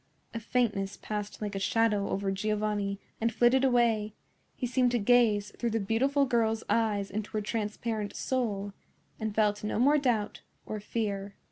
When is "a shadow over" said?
1.53-2.31